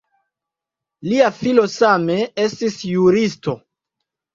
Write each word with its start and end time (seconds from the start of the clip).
Lia 1.11 1.29
filo 1.43 1.67
same 1.75 2.19
estis 2.49 2.83
juristo. 2.97 3.61